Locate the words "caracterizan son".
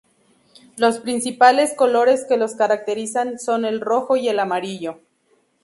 2.55-3.65